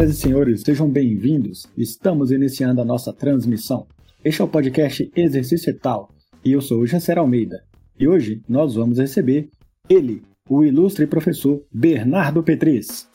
[0.00, 1.66] Senhoras e senhores, sejam bem-vindos.
[1.76, 3.86] Estamos iniciando a nossa transmissão.
[4.24, 6.08] Este é o podcast Exercício Etal
[6.42, 7.62] e eu sou o Jasser Almeida.
[7.98, 9.50] E hoje nós vamos receber
[9.90, 13.06] ele, o ilustre professor Bernardo Petris.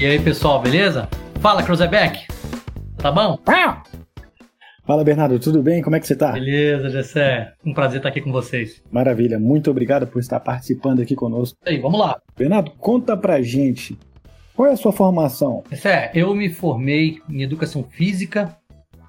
[0.00, 1.08] E aí, pessoal, beleza?
[1.40, 2.26] Fala, Cruzeback!
[2.96, 3.38] Tá bom?
[4.86, 5.82] Fala, Bernardo, tudo bem?
[5.82, 6.30] Como é que você tá?
[6.30, 7.52] Beleza, Gessé.
[7.64, 8.80] Um prazer estar aqui com vocês.
[8.88, 11.58] Maravilha, muito obrigado por estar participando aqui conosco.
[11.66, 12.20] E aí, vamos lá.
[12.38, 13.98] Bernardo, conta pra gente,
[14.54, 15.64] qual é a sua formação?
[15.68, 18.56] Gessé, eu me formei em Educação Física,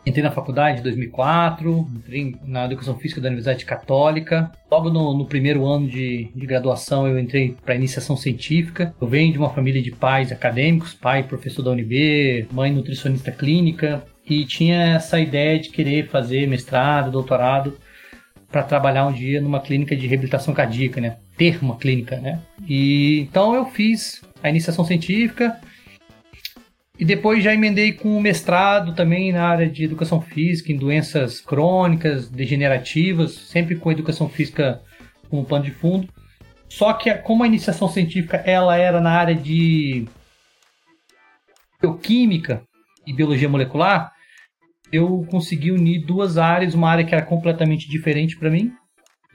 [0.03, 4.51] entrei na faculdade em 2004, entrei na Educação Física da Universidade Católica.
[4.71, 8.95] Logo no, no primeiro ano de, de graduação eu entrei para iniciação científica.
[8.99, 14.03] Eu venho de uma família de pais acadêmicos, pai professor da UNB, mãe nutricionista clínica,
[14.29, 17.77] e tinha essa ideia de querer fazer mestrado, doutorado
[18.51, 21.17] para trabalhar um dia numa clínica de reabilitação cardíaca, né?
[21.37, 22.41] Ter uma clínica, né?
[22.67, 25.59] E então eu fiz a iniciação científica
[26.99, 31.39] e depois já emendei com o mestrado também na área de educação física em doenças
[31.39, 34.81] crônicas, degenerativas, sempre com educação física
[35.29, 36.07] como pano de fundo.
[36.67, 40.05] Só que como a iniciação científica ela era na área de
[41.81, 42.63] bioquímica
[43.05, 44.11] e biologia molecular,
[44.91, 48.71] eu consegui unir duas áreas, uma área que era completamente diferente para mim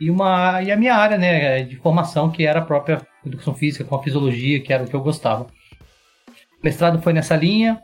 [0.00, 3.84] e uma e a minha área, né, de formação que era a própria educação física
[3.84, 5.44] com a fisiologia, que era o que eu gostava.
[5.44, 7.80] O mestrado foi nessa linha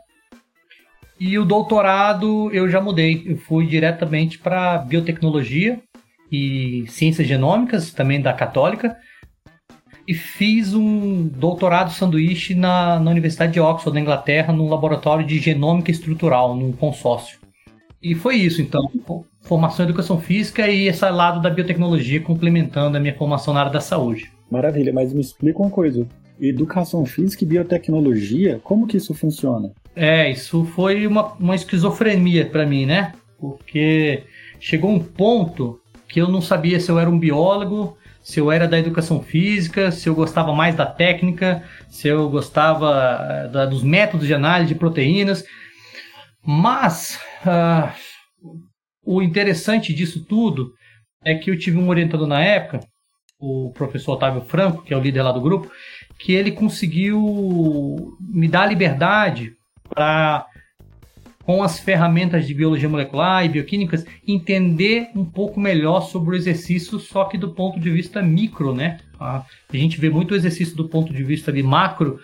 [1.19, 5.79] e o doutorado eu já mudei, eu fui diretamente para biotecnologia
[6.31, 8.97] e ciências genômicas, também da Católica,
[10.07, 15.39] e fiz um doutorado sanduíche na, na Universidade de Oxford, na Inglaterra, num laboratório de
[15.39, 17.38] genômica estrutural, num consórcio.
[18.01, 18.81] E foi isso, então.
[19.41, 23.71] Formação em educação física e esse lado da biotecnologia complementando a minha formação na área
[23.71, 24.31] da saúde.
[24.49, 26.07] Maravilha, mas me explica uma coisa.
[26.39, 29.71] Educação física e biotecnologia, como que isso funciona?
[29.95, 33.11] É, isso foi uma, uma esquizofrenia para mim, né?
[33.37, 34.23] Porque
[34.59, 38.67] chegou um ponto que eu não sabia se eu era um biólogo, se eu era
[38.67, 43.83] da educação física, se eu gostava mais da técnica, se eu gostava eh, da, dos
[43.83, 45.43] métodos de análise de proteínas.
[46.45, 47.91] Mas uh,
[49.03, 50.73] o interessante disso tudo
[51.23, 52.79] é que eu tive um orientador na época,
[53.39, 55.71] o professor Otávio Franco, que é o líder lá do grupo,
[56.17, 59.53] que ele conseguiu me dar liberdade
[59.89, 60.45] para,
[61.43, 66.99] com as ferramentas de biologia molecular e bioquímicas, entender um pouco melhor sobre o exercício,
[66.99, 68.99] só que do ponto de vista micro, né?
[69.19, 72.19] A gente vê muito o exercício do ponto de vista de macro,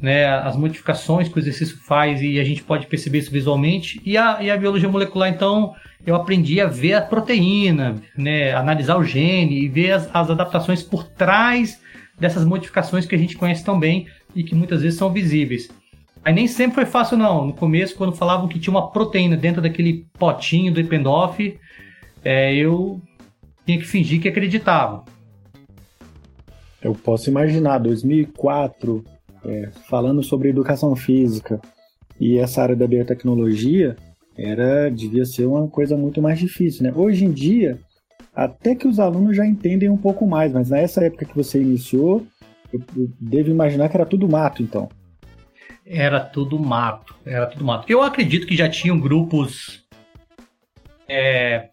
[0.00, 4.00] né, as modificações que o exercício faz e a gente pode perceber isso visualmente.
[4.04, 5.74] E a, e a biologia molecular, então,
[6.06, 10.82] eu aprendi a ver a proteína, né, analisar o gene e ver as, as adaptações
[10.82, 11.80] por trás
[12.18, 15.68] dessas modificações que a gente conhece tão bem e que muitas vezes são visíveis.
[16.24, 17.46] Aí nem sempre foi fácil, não.
[17.46, 21.58] No começo, quando falavam que tinha uma proteína dentro daquele potinho do Ependoff,
[22.24, 23.00] é, eu
[23.66, 25.04] tinha que fingir que acreditava.
[26.82, 29.04] Eu posso imaginar, 2004,
[29.46, 31.60] é, falando sobre educação física
[32.20, 33.96] e essa área da biotecnologia,
[34.36, 36.92] era devia ser uma coisa muito mais difícil, né?
[36.94, 37.78] Hoje em dia,
[38.34, 42.26] até que os alunos já entendem um pouco mais, mas nessa época que você iniciou,
[42.72, 44.88] eu, eu devo imaginar que era tudo mato, então.
[45.86, 47.90] Era tudo mato, era tudo mato.
[47.90, 49.84] Eu acredito que já tinham grupos
[51.08, 51.68] é,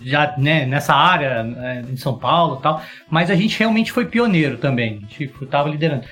[0.00, 4.58] já né, nessa área né, em São Paulo tal, mas a gente realmente foi pioneiro
[4.58, 6.04] também, a gente estava liderando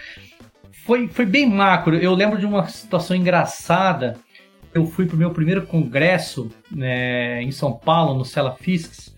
[0.84, 1.97] foi, foi bem macro.
[1.97, 4.16] Eu lembro de uma situação engraçada.
[4.75, 9.15] Eu fui para o meu primeiro congresso né, em São Paulo, no Cela Fiscs,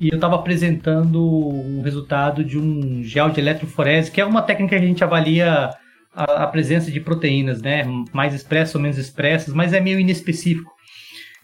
[0.00, 4.76] e eu estava apresentando um resultado de um gel de eletroforese, que é uma técnica
[4.76, 5.70] que a gente avalia
[6.14, 10.72] a, a presença de proteínas, né, mais expressas ou menos expressas, mas é meio inespecífico.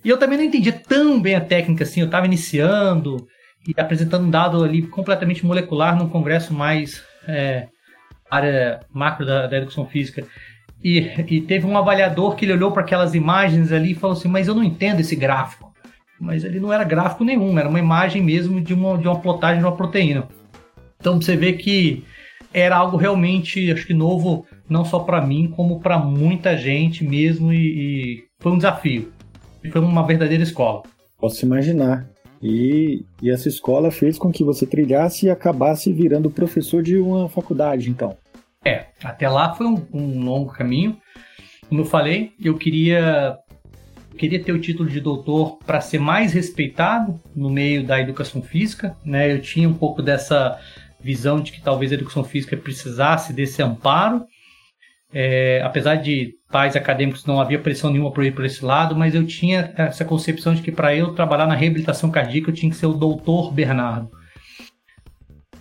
[0.03, 3.27] E eu também não entendia tão bem a técnica assim, eu estava iniciando
[3.69, 7.69] e apresentando um dado ali completamente molecular num congresso mais é,
[8.31, 10.25] área macro da, da educação física.
[10.83, 10.99] E,
[11.29, 14.49] e, teve um avaliador que ele olhou para aquelas imagens ali e falou assim: Mas
[14.49, 15.71] eu não entendo esse gráfico.
[16.19, 19.59] Mas ele não era gráfico nenhum, era uma imagem mesmo de uma, de uma plotagem
[19.59, 20.29] de uma proteína.
[20.99, 22.05] Então você vê que
[22.53, 27.53] era algo realmente, acho que novo, não só para mim, como para muita gente mesmo.
[27.53, 29.13] E, e, foi um desafio.
[29.71, 30.83] Foi uma verdadeira escola.
[31.19, 32.09] Posso imaginar.
[32.43, 37.29] E, e essa escola fez com que você trilhasse e acabasse virando professor de uma
[37.29, 38.17] faculdade, então.
[38.65, 40.97] É, até lá foi um, um longo caminho.
[41.69, 43.39] Como eu falei, eu queria
[44.17, 48.95] queria ter o título de doutor para ser mais respeitado no meio da educação física,
[49.03, 49.33] né?
[49.33, 50.59] Eu tinha um pouco dessa
[51.01, 54.27] visão de que talvez a educação física precisasse desse amparo.
[55.13, 59.15] É, apesar de pais acadêmicos não havia pressão nenhuma para ir por esse lado, mas
[59.15, 62.77] eu tinha essa concepção de que para eu trabalhar na reabilitação cardíaca eu tinha que
[62.77, 64.11] ser o doutor Bernardo.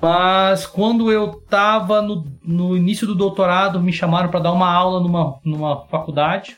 [0.01, 5.01] Mas quando eu estava no, no, início do doutorado, me chamaram para dar uma aula
[5.01, 6.57] numa, numa faculdade.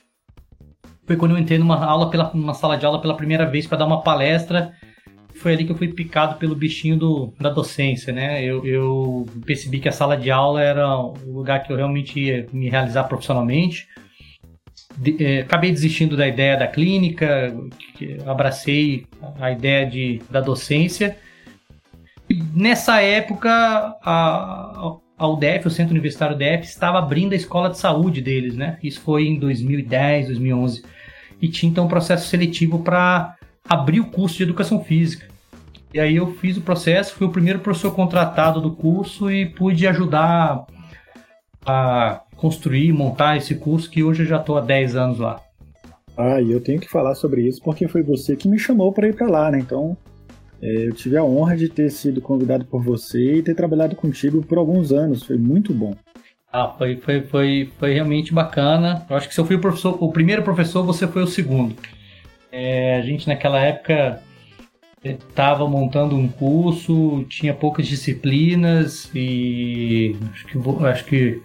[1.08, 3.80] Foi quando eu entrei numa aula pela, numa sala de aula pela primeira vez para
[3.80, 4.74] dar uma palestra.
[5.42, 8.44] Foi ali que eu fui picado pelo bichinho do, da docência, né?
[8.44, 12.48] Eu, eu percebi que a sala de aula era o lugar que eu realmente ia
[12.54, 13.88] me realizar profissionalmente.
[14.98, 17.56] De, é, acabei desistindo da ideia da clínica,
[18.26, 19.06] abracei
[19.40, 21.18] a ideia de, da docência
[22.54, 23.50] nessa época,
[24.04, 28.78] a, a UDF, o Centro Universitário UDF, estava abrindo a escola de saúde deles, né?
[28.82, 30.84] Isso foi em 2010, 2011.
[31.42, 33.36] E tinha então um processo seletivo para
[33.68, 35.31] abrir o curso de educação física.
[35.94, 39.86] E aí eu fiz o processo, fui o primeiro professor contratado do curso e pude
[39.88, 40.66] ajudar
[41.66, 45.42] a construir, montar esse curso que hoje eu já estou há 10 anos lá.
[46.18, 49.08] Ah, e eu tenho que falar sobre isso porque foi você que me chamou para
[49.08, 49.60] ir para lá, né?
[49.60, 49.98] Então
[50.62, 54.42] é, eu tive a honra de ter sido convidado por você e ter trabalhado contigo
[54.44, 55.24] por alguns anos.
[55.24, 55.94] Foi muito bom.
[56.54, 59.06] Ah, foi, foi, foi, foi realmente bacana.
[59.10, 61.76] Eu acho que se eu fui o, professor, o primeiro professor, você foi o segundo.
[62.52, 64.22] É, a gente naquela época
[65.04, 71.42] estava montando um curso, tinha poucas disciplinas e acho que, acho que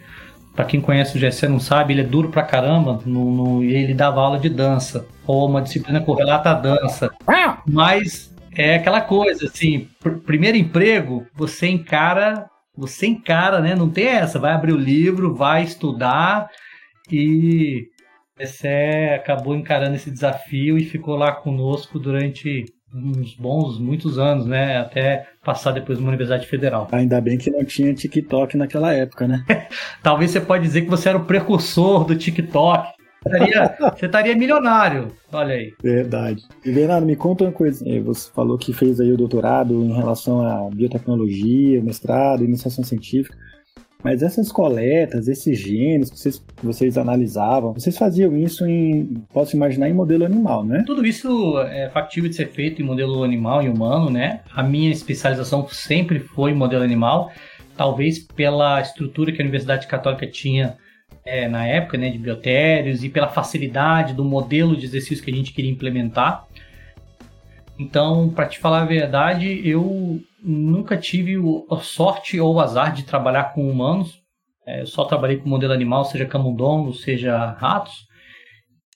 [0.55, 3.94] para quem conhece o Gessé não sabe, ele é duro pra caramba no, no, ele
[3.94, 7.11] dava aula de dança, ou uma disciplina correlata à dança.
[7.67, 13.75] Mas é aquela coisa, assim, pr primeiro emprego, você encara, você encara, né?
[13.75, 16.49] Não tem essa, vai abrir o livro, vai estudar
[17.11, 17.88] e
[18.38, 22.64] você acabou encarando esse desafio e ficou lá conosco durante
[22.94, 24.79] uns bons, muitos anos, né?
[24.79, 26.88] Até passar depois numa universidade federal.
[26.93, 29.44] Ainda bem que não tinha TikTok naquela época, né?
[30.03, 32.97] Talvez você pode dizer que você era o precursor do TikTok
[33.27, 35.12] estaria, você estaria milionário.
[35.33, 35.75] Olha aí.
[35.83, 36.43] Verdade.
[36.65, 37.87] E Bernardo, me conta uma coisa.
[37.88, 43.37] É, você falou que fez aí o doutorado em relação à biotecnologia, mestrado, iniciação científica.
[44.06, 49.88] Mas essas coletas, esses genes que vocês, vocês analisavam, vocês faziam isso em, posso imaginar,
[49.88, 50.85] em modelo animal, né?
[50.87, 54.43] Tudo isso é factível de ser feito em modelo animal e humano, né?
[54.55, 57.32] A minha especialização sempre foi em modelo animal,
[57.76, 60.76] talvez pela estrutura que a Universidade Católica tinha
[61.25, 65.35] é, na época, né, de biotérios e pela facilidade do modelo de exercício que a
[65.35, 66.47] gente queria implementar.
[67.78, 71.37] Então, para te falar a verdade, eu nunca tive
[71.70, 74.20] a sorte ou o azar de trabalhar com humanos.
[74.67, 78.06] É, eu só trabalhei com modelo animal, seja camundongo, seja ratos.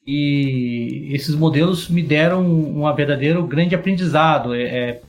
[0.06, 4.55] E esses modelos me deram um verdadeiro grande aprendizado.
[4.55, 5.00] É, é,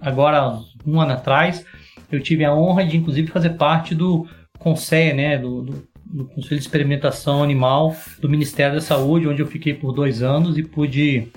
[0.00, 1.64] agora, um ano atrás,
[2.12, 4.26] eu tive a honra de, inclusive, fazer parte do
[4.58, 9.46] CONSEA, né, do, do no Conselho de Experimentação Animal do Ministério da Saúde, onde eu
[9.46, 11.28] fiquei por dois anos e pude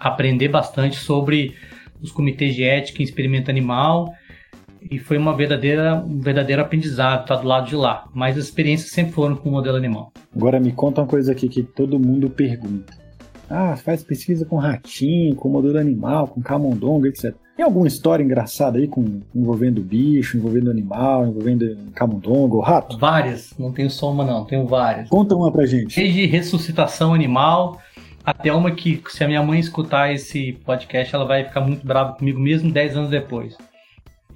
[0.00, 1.54] aprender bastante sobre
[2.02, 4.12] os comitês de ética em experimento animal
[4.90, 8.08] e foi uma verdadeira, um verdadeiro aprendizado estar do lado de lá.
[8.14, 10.12] Mas as experiências sempre foram com o modelo animal.
[10.34, 12.98] Agora me conta uma coisa aqui que todo mundo pergunta.
[13.48, 17.34] Ah, faz pesquisa com ratinho, com modelo animal, com camundongo, etc.
[17.56, 22.96] Tem alguma história engraçada aí com envolvendo bicho, envolvendo animal, envolvendo camundongo ou rato?
[22.96, 25.08] Várias, não tenho só uma não, tenho várias.
[25.08, 26.00] Conta uma pra gente.
[26.00, 27.78] Desde ressuscitação animal
[28.24, 32.12] até uma que, se a minha mãe escutar esse podcast, ela vai ficar muito brava
[32.14, 33.56] comigo mesmo 10 anos depois.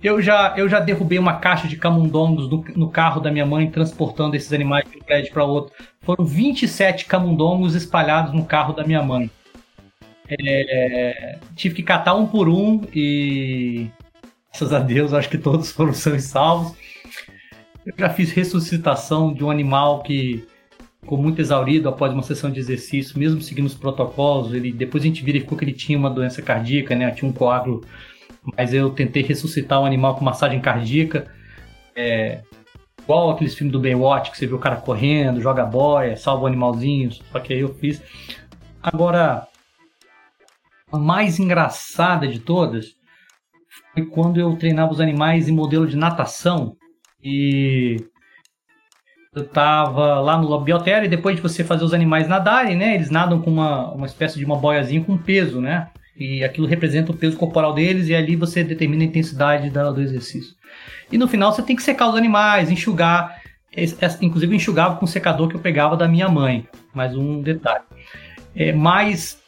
[0.03, 3.71] Eu já, eu já derrubei uma caixa de camundongos no, no carro da minha mãe,
[3.71, 5.75] transportando esses animais de um prédio para outro.
[6.03, 9.31] Foram 27 camundongos espalhados no carro da minha mãe.
[10.29, 13.89] É, tive que catar um por um e.
[14.49, 16.77] Graças a Deus, acho que todos foram sãos e salvos.
[17.85, 20.47] Eu já fiz ressuscitação de um animal que
[21.05, 24.53] ficou muito exaurido após uma sessão de exercício, mesmo seguindo os protocolos.
[24.53, 27.11] Ele, depois a gente verificou que ele tinha uma doença cardíaca, né?
[27.11, 27.85] Tinha um coágulo
[28.57, 31.33] mas eu tentei ressuscitar um animal com massagem cardíaca.
[31.97, 32.43] É,
[33.03, 36.47] igual aqueles filmes do Baywatch, que você vê o cara correndo, joga boia, salva o
[36.47, 38.03] animalzinho, só que aí eu fiz.
[38.83, 39.47] Agora,
[40.93, 42.97] a mais engraçada de todas
[43.93, 46.77] foi quando eu treinava os animais em modelo de natação
[47.23, 47.97] e
[49.35, 53.11] eu tava lá no biotério e depois de você fazer os animais nadarem, né, eles
[53.11, 57.17] nadam com uma, uma espécie de uma boiazinha com peso, né, e aquilo representa o
[57.17, 60.55] peso corporal deles, e ali você determina a intensidade do exercício.
[61.11, 63.43] E no final você tem que secar os animais, enxugar.
[64.23, 66.67] Inclusive eu enxugava com o secador que eu pegava da minha mãe.
[66.95, 67.85] Mais um detalhe.
[68.55, 69.39] É, mas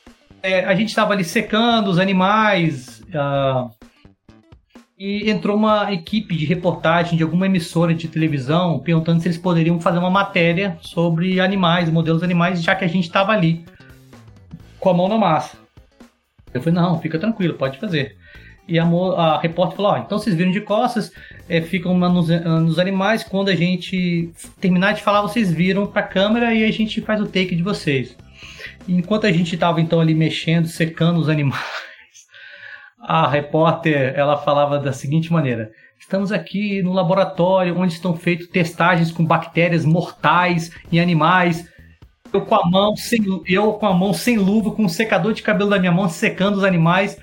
[0.43, 3.03] é, a gente estava ali secando os animais.
[3.15, 3.69] Ah,
[4.99, 9.79] e entrou uma equipe de reportagem de alguma emissora de televisão perguntando se eles poderiam
[9.79, 13.65] fazer uma matéria sobre animais, modelos animais, já que a gente estava ali
[14.81, 15.59] com a mão na massa.
[16.55, 18.17] Eu falei, não, fica tranquilo, pode fazer.
[18.69, 21.13] E a, a repórter falou: oh, então vocês viram de costas,
[21.49, 23.23] é, ficam nos, nos, animais.
[23.23, 27.21] Quando a gente terminar de falar, vocês viram para a câmera e a gente faz
[27.21, 28.17] o take de vocês.
[28.89, 31.63] Enquanto a gente estava então ali mexendo, secando os animais,
[33.07, 39.13] a repórter ela falava da seguinte maneira: Estamos aqui no laboratório onde estão feitas testagens
[39.13, 41.69] com bactérias mortais em animais.
[42.33, 45.43] Eu com a mão sem eu com a mão sem luva, com um secador de
[45.43, 47.17] cabelo da minha mão secando os animais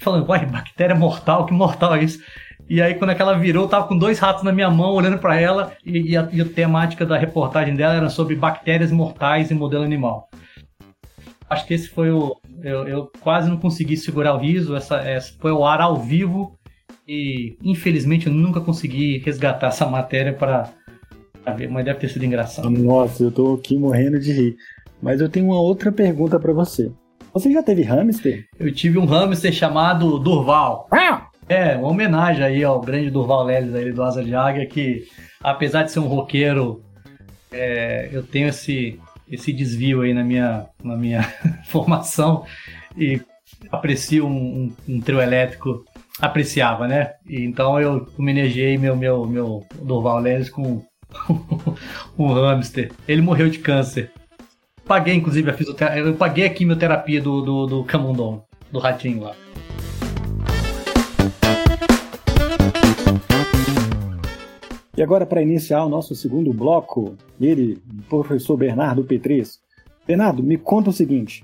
[0.00, 2.20] falando, uai, bactéria mortal, que mortal é isso?
[2.68, 5.38] E aí, quando aquela virou, eu tava com dois ratos na minha mão, olhando para
[5.38, 9.54] ela, e, e, a, e, a, temática da reportagem dela era sobre bactérias mortais em
[9.54, 10.28] modelo animal.
[11.50, 12.36] Acho que esse foi o.
[12.62, 16.56] Eu, eu quase não consegui segurar o riso, essa, essa foi o ar ao vivo,
[17.08, 20.72] e infelizmente eu nunca consegui resgatar essa matéria para
[21.56, 22.70] ver, mas deve ter sido engraçado.
[22.70, 24.56] Nossa, eu tô aqui morrendo de rir.
[25.02, 26.92] Mas eu tenho uma outra pergunta para você.
[27.32, 28.46] Você já teve hamster?
[28.58, 30.86] Eu tive um hamster chamado Durval.
[30.92, 31.28] Ah!
[31.48, 35.08] É, uma homenagem aí ao grande Durval Leles aí do Asa de Águia, que
[35.42, 36.80] apesar de ser um roqueiro,
[37.50, 41.22] é, eu tenho esse, esse desvio aí na minha, na minha
[41.66, 42.44] formação
[42.96, 43.20] e
[43.70, 44.30] aprecio um,
[44.88, 45.84] um, um, trio elétrico,
[46.20, 47.12] apreciava, né?
[47.26, 50.82] E, então eu homenageei meu, meu, meu Durval Leles com
[52.18, 52.92] um hamster.
[53.06, 54.10] Ele morreu de câncer
[54.90, 56.02] paguei, inclusive, a fisioterapia.
[56.02, 59.36] Eu paguei a quimioterapia do, do, do Camundon, do ratinho lá.
[65.00, 69.58] E agora, para iniciar o nosso segundo bloco, ele, professor Bernardo Petris.
[70.06, 71.42] Bernardo, me conta o seguinte: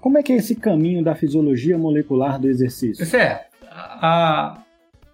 [0.00, 3.04] como é que é esse caminho da fisiologia molecular do exercício?
[3.04, 4.64] Isso é, a,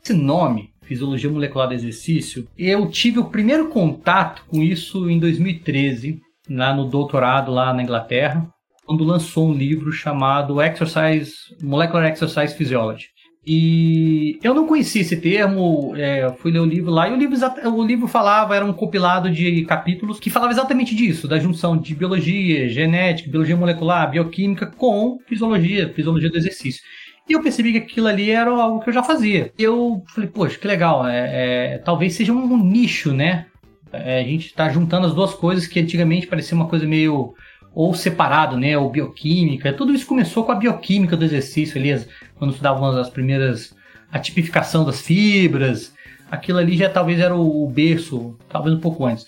[0.03, 6.23] esse nome, fisiologia molecular do exercício, eu tive o primeiro contato com isso em 2013,
[6.49, 8.49] lá no doutorado lá na Inglaterra,
[8.87, 13.09] quando lançou um livro chamado Exercise Molecular Exercise Physiology.
[13.45, 17.37] E eu não conhecia esse termo, é, fui ler o livro lá, e o livro,
[17.75, 21.93] o livro falava, era um compilado de capítulos que falava exatamente disso, da junção de
[21.93, 26.83] biologia, genética, biologia molecular, bioquímica com fisiologia, fisiologia do exercício.
[27.29, 29.53] E eu percebi que aquilo ali era algo que eu já fazia.
[29.59, 33.47] Eu falei, poxa, que legal, é, é talvez seja um nicho, né?
[33.93, 37.35] É, a gente está juntando as duas coisas que antigamente parecia uma coisa meio
[37.75, 39.73] ou separado, né, ou bioquímica.
[39.73, 42.05] Tudo isso começou com a bioquímica do exercício ali,
[42.37, 43.75] quando estudávamos as primeiras
[44.11, 45.95] a tipificação das fibras.
[46.31, 49.27] Aquilo ali já talvez era o berço, talvez um pouco antes.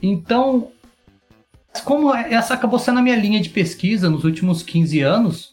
[0.00, 0.70] Então,
[1.84, 5.50] como essa acabou sendo a minha linha de pesquisa nos últimos 15 anos,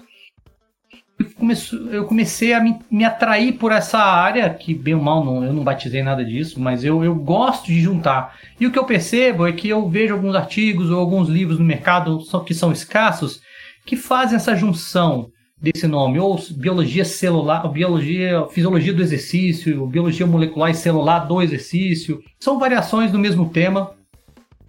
[1.91, 5.51] eu comecei a me, me, atrair por essa área, que bem ou mal não, eu
[5.51, 8.35] não batizei nada disso, mas eu, eu gosto de juntar.
[8.59, 11.65] E o que eu percebo é que eu vejo alguns artigos ou alguns livros no
[11.65, 13.41] mercado que são escassos
[13.85, 15.29] que fazem essa junção
[15.61, 22.21] desse nome, ou biologia celular, biologia, fisiologia do exercício, biologia molecular e celular do exercício.
[22.39, 23.91] São variações do mesmo tema.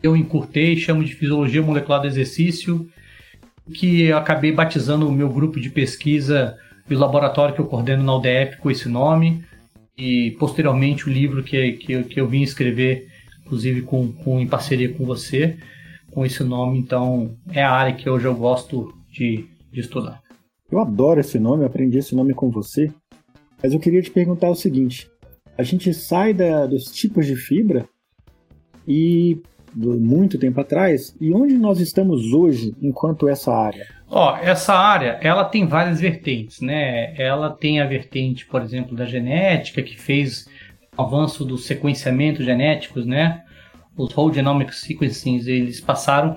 [0.02, 2.88] Eu encurtei, chamo de fisiologia molecular do exercício
[3.75, 6.56] que eu acabei batizando o meu grupo de pesquisa
[6.88, 9.44] e o laboratório que eu coordeno na UDF com esse nome.
[9.99, 13.08] E posteriormente o livro que, que, que eu vim escrever,
[13.44, 15.56] inclusive com, com, em parceria com você,
[16.11, 16.78] com esse nome.
[16.78, 20.20] Então é a área que hoje eu gosto de, de estudar.
[20.70, 22.92] Eu adoro esse nome, aprendi esse nome com você.
[23.62, 25.08] Mas eu queria te perguntar o seguinte:
[25.56, 27.88] a gente sai da, dos tipos de fibra
[28.87, 29.40] e
[29.76, 33.87] muito tempo atrás e onde nós estamos hoje enquanto essa área?
[34.09, 37.14] Ó, essa área, ela tem várias vertentes, né?
[37.21, 40.49] Ela tem a vertente, por exemplo, da genética, que fez
[40.97, 43.42] o avanço dos sequenciamentos genéticos, né?
[43.97, 46.37] Os whole genomic sequencing, eles passaram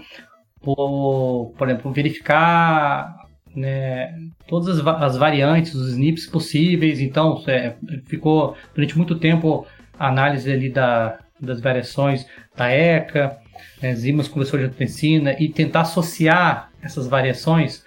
[0.62, 3.16] por, por exemplo, verificar
[3.56, 4.14] né,
[4.48, 7.00] todas as, as, variantes, os SNPs possíveis.
[7.00, 9.66] Então, é, ficou durante muito tempo
[9.98, 13.38] a análise ali da, das variações da ECA,
[13.82, 17.84] né, enzimas conversores de angiotensina, e tentar associar essas variações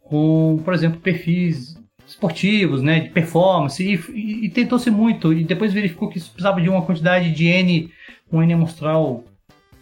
[0.00, 5.72] com, por exemplo, perfis esportivos, né, de performance, e, e, e tentou-se muito, e depois
[5.72, 7.90] verificou que isso precisava de uma quantidade de N,
[8.30, 9.24] um N amostral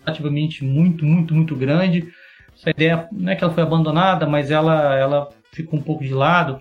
[0.04, 2.12] relativamente muito, muito, muito grande.
[2.56, 6.12] Essa ideia não é que ela foi abandonada, mas ela, ela ficou um pouco de
[6.12, 6.60] lado.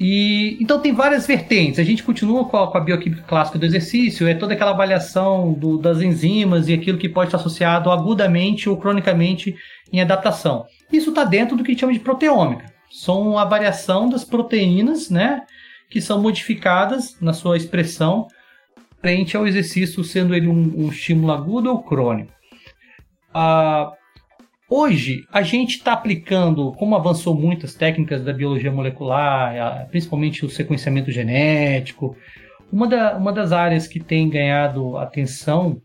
[0.00, 1.78] E, então tem várias vertentes.
[1.78, 5.52] A gente continua com a, com a bioquímica clássica do exercício, é toda aquela avaliação
[5.52, 9.54] do, das enzimas e aquilo que pode estar associado agudamente ou cronicamente
[9.92, 10.64] em adaptação.
[10.90, 12.64] Isso está dentro do que a gente chama de proteômica.
[12.90, 15.42] São a variação das proteínas, né?
[15.90, 18.28] que são modificadas na sua expressão
[19.00, 22.32] frente ao exercício, sendo ele um, um estímulo agudo ou crônico.
[23.34, 23.92] Ah,
[24.70, 31.10] hoje, a gente está aplicando, como avançou muitas técnicas da biologia molecular, principalmente o sequenciamento
[31.10, 32.16] genético,
[32.72, 35.82] uma, da, uma das áreas que tem ganhado atenção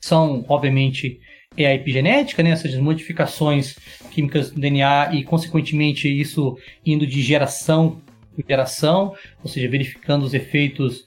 [0.00, 1.20] são, obviamente,
[1.56, 2.50] é a epigenética, né?
[2.50, 3.76] essas modificações
[4.10, 8.00] químicas do DNA e, consequentemente, isso indo de geração
[8.38, 11.04] em geração, ou seja, verificando os efeitos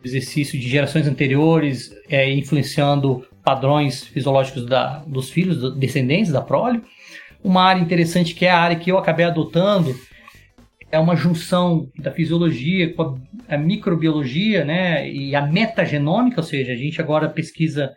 [0.00, 6.82] do exercício de gerações anteriores, é, influenciando padrões fisiológicos da, dos filhos, descendentes da prole.
[7.42, 9.92] Uma área interessante que é a área que eu acabei adotando
[10.92, 13.02] é uma junção da fisiologia com
[13.48, 17.90] a, a microbiologia né, e a metagenômica, ou seja, a gente agora pesquisa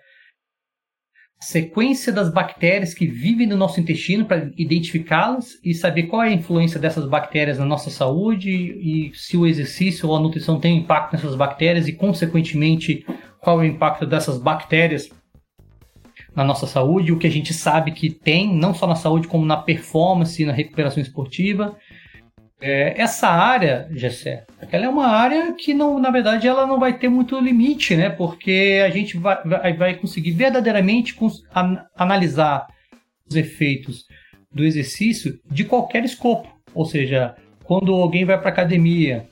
[1.40, 6.34] sequência das bactérias que vivem no nosso intestino para identificá-las e saber qual é a
[6.34, 11.14] influência dessas bactérias na nossa saúde e se o exercício ou a nutrição tem impacto
[11.14, 13.06] nessas bactérias e, consequentemente,
[13.40, 15.10] qual é o impacto dessas bactérias
[16.36, 19.46] na nossa saúde, o que a gente sabe que tem, não só na saúde, como
[19.46, 21.78] na performance na recuperação esportiva.
[22.60, 26.98] É, essa área, Gessé, ela é uma área que, não, na verdade, ela não vai
[26.98, 28.10] ter muito limite, né?
[28.10, 32.68] Porque a gente vai, vai, conseguir verdadeiramente cons an analisar
[33.30, 34.06] os efeitos
[34.50, 36.48] do exercício de qualquer escopo.
[36.74, 37.36] Ou seja,
[37.66, 39.28] quando alguém vai para academia,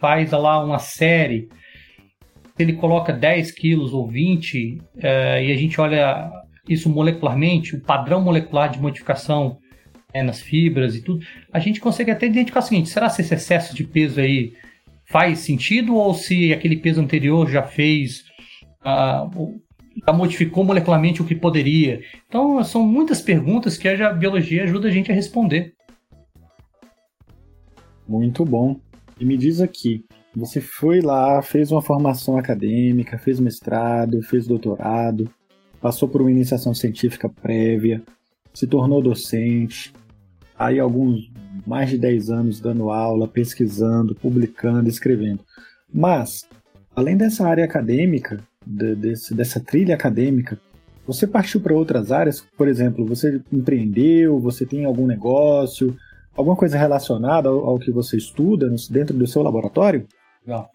[0.00, 1.48] faz lá uma série,
[2.58, 6.30] ele coloca 10 quilos ou 20, é, e a gente olha
[6.68, 9.58] isso molecularmente, o padrão molecular de modificação
[10.12, 13.34] é, nas fibras e tudo, a gente consegue até identificar o seguinte: será se esse
[13.34, 14.52] excesso de peso aí
[15.04, 18.24] faz sentido ou se aquele peso anterior já fez.
[18.80, 19.60] Uh,
[20.06, 22.00] já modificou molecularmente o que poderia?
[22.28, 25.74] Então, são muitas perguntas que a biologia ajuda a gente a responder.
[28.06, 28.80] Muito bom.
[29.18, 30.04] E me diz aqui,
[30.38, 35.28] você foi lá, fez uma formação acadêmica, fez mestrado, fez doutorado,
[35.80, 38.02] passou por uma iniciação científica prévia,
[38.54, 39.92] se tornou docente,
[40.58, 41.30] aí alguns
[41.66, 45.40] mais de 10 anos dando aula, pesquisando, publicando, escrevendo.
[45.92, 46.48] Mas,
[46.94, 50.58] além dessa área acadêmica, de, desse, dessa trilha acadêmica,
[51.06, 52.44] você partiu para outras áreas?
[52.56, 55.96] Por exemplo, você empreendeu, você tem algum negócio,
[56.36, 60.06] alguma coisa relacionada ao, ao que você estuda dentro do seu laboratório?
[60.48, 60.70] Legal.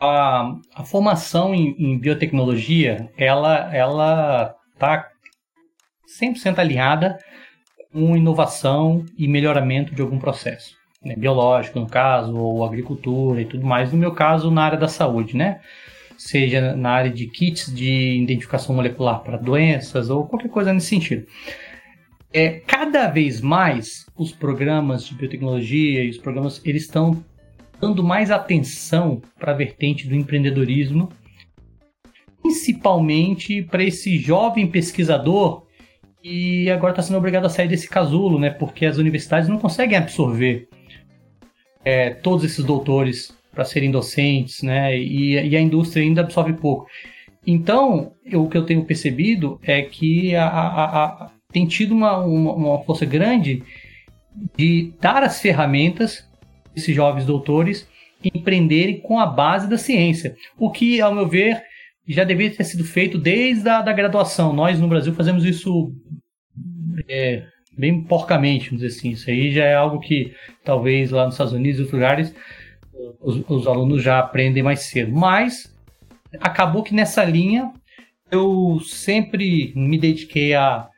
[0.00, 5.08] A, a formação em, em, biotecnologia, ela ela está
[6.20, 7.16] 100% alinhada
[7.92, 10.76] com inovação e melhoramento de algum processo.
[11.00, 11.14] Né?
[11.14, 13.92] Biológico, no caso, ou agricultura e tudo mais.
[13.92, 15.60] No meu caso, na área da saúde, né?
[16.18, 21.24] Seja na área de kits de identificação molecular para doenças ou qualquer coisa nesse sentido.
[22.32, 27.24] É, cada vez mais os programas de biotecnologia e os programas eles estão
[27.80, 31.10] dando mais atenção para a vertente do empreendedorismo,
[32.42, 35.64] principalmente para esse jovem pesquisador
[36.22, 38.48] e agora está sendo obrigado a sair desse casulo, né?
[38.48, 40.68] Porque as universidades não conseguem absorver
[41.84, 44.96] é, todos esses doutores para serem docentes, né?
[44.96, 46.86] E, e, a indústria ainda absorve pouco.
[47.46, 52.16] Então, eu, o que eu tenho percebido é que a, a, a, tem tido uma,
[52.18, 53.62] uma, uma força grande
[54.56, 56.26] de dar as ferramentas
[56.74, 57.88] esses jovens doutores
[58.22, 60.36] empreenderem com a base da ciência.
[60.58, 61.62] O que, ao meu ver,
[62.08, 64.52] já deveria ter sido feito desde a da graduação.
[64.52, 65.92] Nós, no Brasil, fazemos isso
[67.08, 67.44] é,
[67.76, 69.10] bem porcamente, vamos dizer assim.
[69.10, 70.32] Isso aí já é algo que
[70.64, 72.34] talvez lá nos Estados Unidos e outros lugares
[73.20, 75.12] os, os alunos já aprendem mais cedo.
[75.12, 75.74] Mas
[76.40, 77.72] acabou que nessa linha
[78.30, 80.88] eu sempre me dediquei a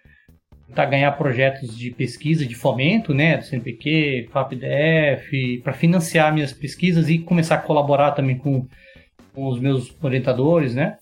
[0.72, 7.08] para ganhar projetos de pesquisa, de fomento, né, do CNPq, FAPDF, para financiar minhas pesquisas
[7.08, 8.66] e começar a colaborar também com,
[9.32, 10.98] com os meus orientadores, né.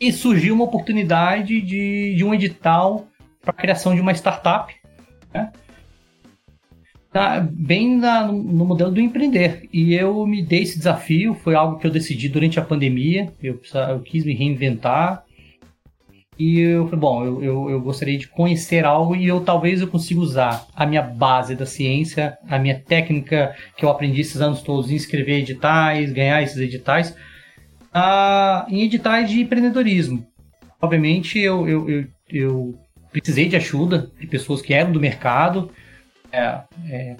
[0.00, 3.06] E surgiu uma oportunidade de, de um edital
[3.40, 4.74] para a criação de uma startup,
[5.32, 5.52] né,
[7.14, 9.68] tá bem na, no modelo do empreender.
[9.72, 13.60] E eu me dei esse desafio, foi algo que eu decidi durante a pandemia, eu,
[13.88, 15.23] eu quis me reinventar,
[16.38, 19.86] e eu falei, bom, eu, eu, eu, gostaria de conhecer algo e eu talvez eu
[19.86, 24.60] consiga usar a minha base da ciência, a minha técnica que eu aprendi esses anos
[24.60, 27.10] todos em escrever editais, ganhar esses editais,
[27.94, 30.26] uh, em editais de empreendedorismo.
[30.80, 32.78] Obviamente eu, eu, eu, eu,
[33.12, 35.70] precisei de ajuda de pessoas que eram do mercado
[36.32, 37.16] é, é,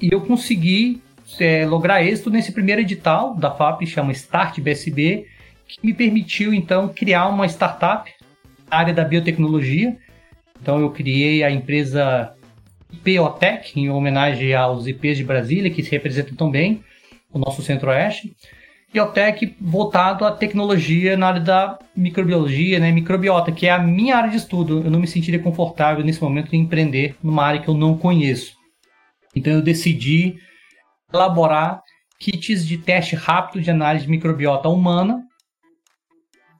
[0.00, 1.02] e eu consegui
[1.40, 5.26] é, lograr êxito nesse primeiro edital da FAP, chama Start BSB,
[5.66, 8.08] que me permitiu então criar uma startup
[8.70, 9.96] área da biotecnologia.
[10.60, 12.34] Então eu criei a empresa
[12.92, 16.82] IPOTEC, em homenagem aos IPs de Brasília, que se representam tão bem.
[17.32, 18.34] o nosso centro-oeste,
[19.00, 24.30] OTEC voltado à tecnologia na área da microbiologia, né, microbiota, que é a minha área
[24.30, 24.82] de estudo.
[24.82, 28.54] Eu não me sentiria confortável nesse momento em empreender numa área que eu não conheço.
[29.34, 30.36] Então eu decidi
[31.12, 31.82] elaborar
[32.18, 35.22] kits de teste rápido de análise de microbiota humana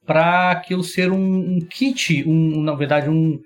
[0.06, 3.40] para aquilo ser um, um kit, um, na verdade, um,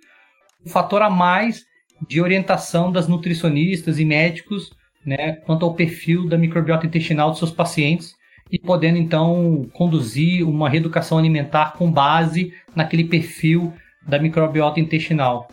[0.65, 1.65] um fator a mais
[2.07, 4.71] de orientação das nutricionistas e médicos
[5.05, 8.15] né, quanto ao perfil da microbiota intestinal dos seus pacientes
[8.51, 13.73] e podendo então conduzir uma reeducação alimentar com base naquele perfil
[14.07, 15.49] da microbiota intestinal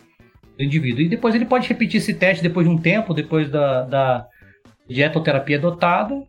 [0.57, 1.01] do indivíduo.
[1.01, 4.27] E depois ele pode repetir esse teste depois de um tempo, depois da, da
[4.89, 6.23] dietoterapia adotada,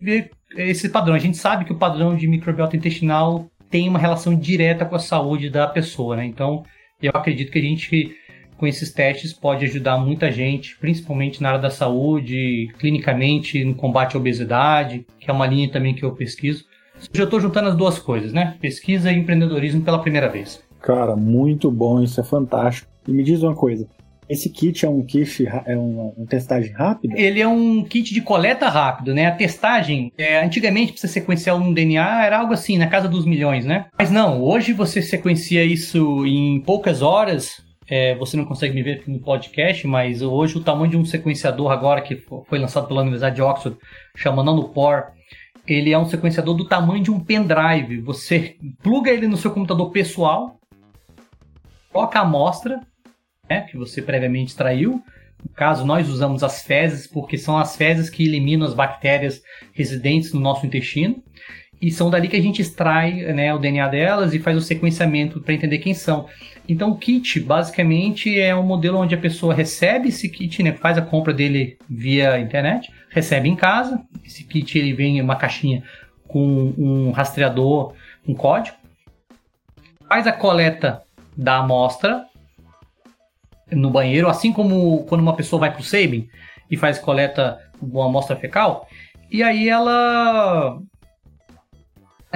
[0.00, 1.14] ver esse padrão.
[1.14, 5.00] A gente sabe que o padrão de microbiota intestinal tem uma relação direta com a
[5.00, 6.24] saúde da pessoa, né?
[6.24, 6.62] Então,
[7.00, 8.16] eu acredito que a gente
[8.56, 14.16] com esses testes pode ajudar muita gente, principalmente na área da saúde, clinicamente no combate
[14.16, 16.64] à obesidade, que é uma linha também que eu pesquiso.
[17.12, 18.56] Eu estou juntando as duas coisas, né?
[18.60, 20.62] Pesquisa e empreendedorismo pela primeira vez.
[20.80, 22.90] Cara, muito bom, isso é fantástico.
[23.06, 23.86] E me diz uma coisa,
[24.28, 27.14] esse kit é um kit, é uma, uma, testagem rápida?
[27.18, 29.26] Ele é um kit de coleta rápido, né?
[29.26, 33.24] A testagem, é, antigamente, para você sequenciar um DNA, era algo assim, na casa dos
[33.24, 33.86] milhões, né?
[33.98, 37.64] Mas não, hoje você sequencia isso em poucas horas.
[37.88, 41.70] É, você não consegue me ver no podcast, mas hoje o tamanho de um sequenciador
[41.70, 42.16] agora que
[42.48, 43.78] foi lançado pela Universidade de Oxford,
[44.16, 45.04] chama NanoPore,
[45.66, 48.00] ele é um sequenciador do tamanho de um pendrive.
[48.00, 50.58] Você pluga ele no seu computador pessoal,
[51.92, 52.80] coloca a amostra,
[53.48, 55.02] né, que você previamente extraiu.
[55.42, 60.32] No caso, nós usamos as fezes, porque são as fezes que eliminam as bactérias residentes
[60.32, 61.22] no nosso intestino.
[61.80, 65.40] E são dali que a gente extrai né, o DNA delas e faz o sequenciamento
[65.40, 66.26] para entender quem são.
[66.66, 70.96] Então, o kit, basicamente, é um modelo onde a pessoa recebe esse kit, né, faz
[70.96, 74.00] a compra dele via internet, recebe em casa.
[74.24, 75.82] Esse kit ele vem em uma caixinha
[76.26, 77.92] com um rastreador,
[78.26, 78.76] um código.
[80.08, 81.02] Faz a coleta
[81.36, 82.24] da amostra
[83.70, 86.28] no banheiro, assim como quando uma pessoa vai para o Sabin
[86.70, 88.88] e faz coleta de uma amostra fecal,
[89.30, 90.78] e aí ela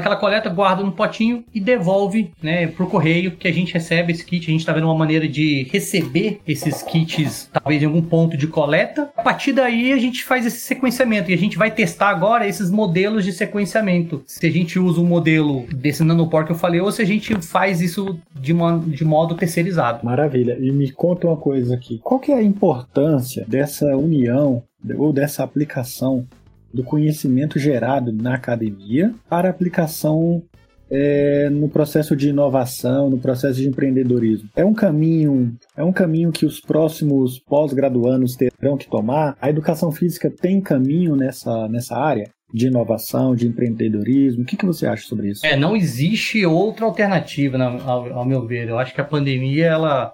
[0.01, 4.25] aquela coleta guarda no potinho e devolve né, pro correio que a gente recebe esse
[4.25, 4.47] kit.
[4.49, 8.47] A gente está vendo uma maneira de receber esses kits, talvez em algum ponto de
[8.47, 9.11] coleta.
[9.17, 12.71] A partir daí a gente faz esse sequenciamento e a gente vai testar agora esses
[12.71, 14.23] modelos de sequenciamento.
[14.27, 17.35] Se a gente usa um modelo desse nanopor que eu falei ou se a gente
[17.43, 20.05] faz isso de, uma, de modo terceirizado.
[20.05, 20.57] Maravilha.
[20.61, 22.01] E me conta uma coisa aqui.
[22.03, 24.63] Qual que é a importância dessa união
[24.97, 26.27] ou dessa aplicação
[26.73, 30.43] do conhecimento gerado na academia para aplicação
[30.91, 34.49] é, no processo de inovação, no processo de empreendedorismo.
[34.57, 39.37] É um caminho, é um caminho que os próximos pós-graduandos terão que tomar.
[39.41, 42.31] A educação física tem caminho nessa, nessa área?
[42.53, 44.43] de inovação, de empreendedorismo.
[44.43, 45.47] O que, que você acha sobre isso?
[45.47, 48.69] É, não existe outra alternativa, ao, ao meu ver.
[48.69, 50.13] Eu acho que a pandemia ela,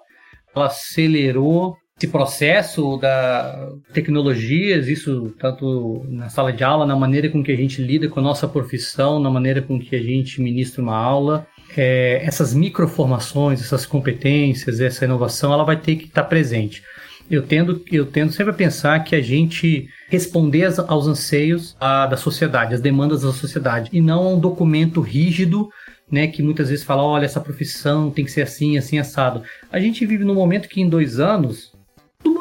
[0.55, 7.43] ela acelerou esse processo da tecnologias, isso tanto na sala de aula, na maneira com
[7.43, 10.81] que a gente lida com a nossa profissão, na maneira com que a gente ministra
[10.81, 16.83] uma aula, é, essas microformações, essas competências, essa inovação, ela vai ter que estar presente.
[17.29, 22.15] Eu tendo, eu tendo sempre a pensar que a gente responder aos anseios a, da
[22.15, 25.67] sociedade, às demandas da sociedade, e não a um documento rígido
[26.09, 29.43] né, que muitas vezes fala, olha, essa profissão tem que ser assim, assim, assado.
[29.69, 31.75] A gente vive num momento que em dois anos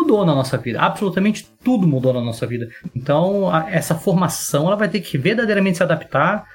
[0.06, 2.68] mudou na nossa vida, absolutamente tudo mudou na nossa vida.
[2.94, 6.46] Então, a, essa formação ela vai ter que verdadeiramente se adaptar,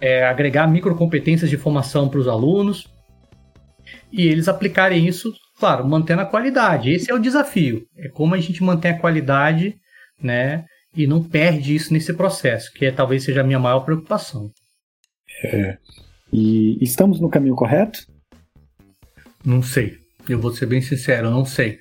[0.00, 2.88] é, agregar microcompetências de formação para os alunos
[4.10, 6.90] e eles aplicarem isso, claro, mantendo a qualidade.
[6.90, 7.86] Esse é o desafio.
[7.98, 9.76] É como a gente mantém a qualidade,
[10.20, 10.64] né?
[10.96, 14.50] E não perde isso nesse processo, que é, talvez seja a minha maior preocupação.
[15.44, 15.76] É.
[16.32, 17.98] E estamos no caminho correto?
[19.44, 19.98] Não sei.
[20.26, 21.78] Eu vou ser bem sincero, não sei.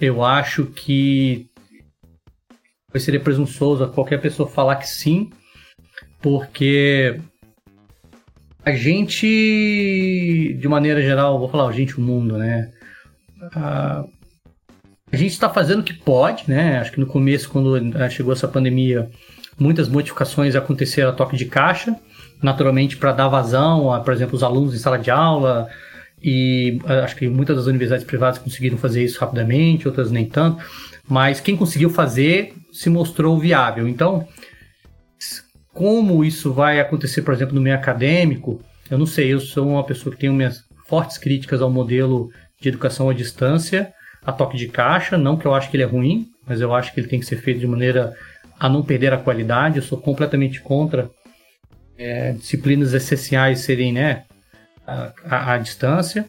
[0.00, 1.48] Eu acho que
[2.98, 5.30] seria presunçoso a qualquer pessoa falar que sim,
[6.20, 7.20] porque
[8.64, 12.72] a gente, de maneira geral, vou falar a gente, o mundo, né?
[13.54, 14.04] A,
[15.12, 16.78] gente está fazendo o que pode, né?
[16.78, 17.78] Acho que no começo, quando
[18.10, 19.08] chegou essa pandemia,
[19.58, 21.94] muitas modificações aconteceram a toque de caixa,
[22.42, 25.68] naturalmente para dar vazão a, por exemplo, os alunos em sala de aula,
[26.26, 30.60] e eh, acho que muitas das universidades privadas conseguiram fazer isso rapidamente, outras nem tanto,
[31.08, 33.86] mas quem conseguiu fazer se mostrou viável.
[33.86, 34.26] Então,
[35.72, 38.60] como isso vai acontecer, por exemplo, no meio acadêmico,
[38.90, 42.28] eu não sei, eu sou uma pessoa que tem minhas fortes críticas ao modelo
[42.60, 43.92] de educação à distância,
[44.24, 46.92] a toque de caixa, não que eu acho que ele é ruim, mas eu acho
[46.92, 48.12] que ele tem que ser feito de maneira
[48.58, 49.76] a não perder a qualidade.
[49.76, 51.08] Eu sou completamente contra
[51.96, 54.24] é, disciplinas essenciais serem né,
[54.86, 56.28] a, a, distância.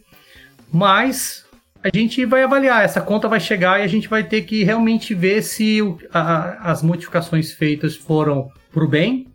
[0.71, 1.45] Mas
[1.83, 5.13] a gente vai avaliar, essa conta vai chegar e a gente vai ter que realmente
[5.13, 5.79] ver se
[6.11, 9.27] a, as modificações feitas foram para o bem,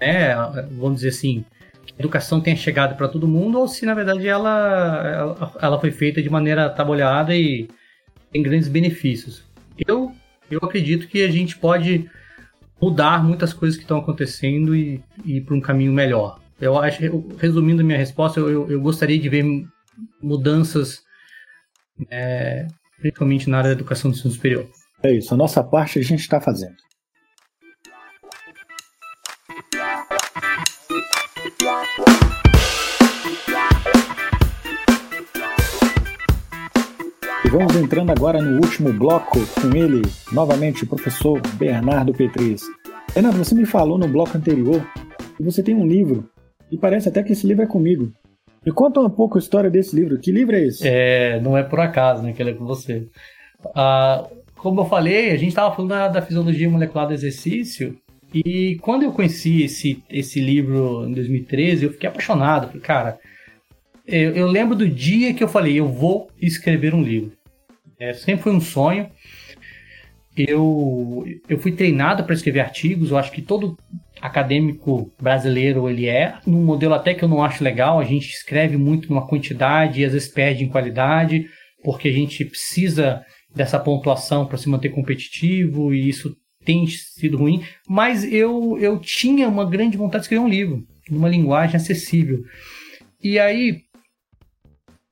[0.00, 0.34] né?
[0.72, 1.44] vamos dizer assim,
[1.86, 5.80] que a educação tenha chegado para todo mundo, ou se na verdade ela, ela, ela,
[5.80, 7.68] foi feita de maneira tabuleada e
[8.32, 9.44] tem grandes benefícios.
[9.86, 10.12] Eu,
[10.50, 12.10] eu acredito que a gente pode
[12.80, 16.39] mudar muitas coisas que estão acontecendo e, e ir para um caminho melhor.
[16.60, 17.00] Eu acho,
[17.38, 19.44] resumindo a minha resposta, eu, eu gostaria de ver
[20.22, 21.02] mudanças
[22.10, 22.66] é,
[23.00, 24.68] principalmente na área da educação do ensino superior.
[25.02, 26.76] É isso, a nossa parte a gente está fazendo.
[37.42, 42.62] E vamos entrando agora no último bloco com ele, novamente, o professor Bernardo Petris.
[43.14, 44.86] Bernardo, você me falou no bloco anterior
[45.38, 46.30] que você tem um livro,
[46.70, 48.12] e parece até que esse livro é comigo.
[48.64, 50.18] Me conta um pouco a história desse livro.
[50.18, 50.86] Que livro é esse?
[50.86, 53.06] É, não é por acaso, né, que ele é com você.
[53.74, 57.96] Ah, como eu falei, a gente estava falando da, fisiologia molecular do exercício
[58.32, 62.68] e quando eu conheci esse, esse livro em 2013, eu fiquei apaixonado.
[62.68, 63.18] Falei, cara,
[64.06, 67.32] eu, eu, lembro do dia que eu falei, eu vou escrever um livro.
[67.98, 69.10] É, sempre foi um sonho.
[70.36, 73.10] Eu, eu fui treinado para escrever artigos.
[73.10, 73.76] Eu acho que todo
[74.20, 78.76] acadêmico brasileiro ele é, num modelo até que eu não acho legal, a gente escreve
[78.76, 81.46] muito numa quantidade e às vezes perde em qualidade,
[81.82, 83.22] porque a gente precisa
[83.54, 89.48] dessa pontuação para se manter competitivo e isso tem sido ruim, mas eu, eu tinha
[89.48, 92.42] uma grande vontade de escrever um livro, numa linguagem acessível.
[93.22, 93.80] E aí,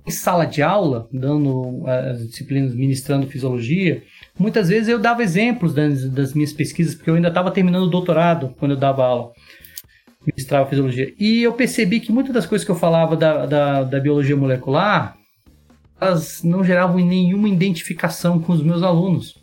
[0.06, 4.02] em sala de aula, dando as disciplinas, ministrando fisiologia,
[4.38, 7.90] Muitas vezes eu dava exemplos das, das minhas pesquisas, porque eu ainda estava terminando o
[7.90, 9.32] doutorado quando eu dava aula,
[10.24, 11.12] ministrava fisiologia.
[11.18, 15.16] E eu percebi que muitas das coisas que eu falava da, da, da biologia molecular,
[16.00, 19.42] elas não geravam nenhuma identificação com os meus alunos.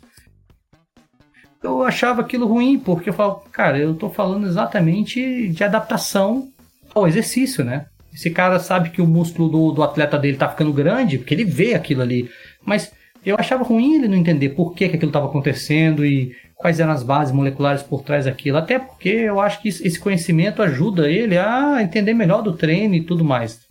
[1.62, 6.48] Eu achava aquilo ruim, porque eu falava, cara, eu estou falando exatamente de adaptação
[6.94, 7.86] ao exercício, né?
[8.14, 11.44] Esse cara sabe que o músculo do, do atleta dele está ficando grande, porque ele
[11.44, 12.30] vê aquilo ali.
[12.64, 12.90] Mas
[13.26, 16.92] eu achava ruim ele não entender por que, que aquilo estava acontecendo e quais eram
[16.92, 18.56] as bases moleculares por trás daquilo.
[18.56, 23.02] Até porque eu acho que esse conhecimento ajuda ele a entender melhor do treino e
[23.02, 23.66] tudo mais,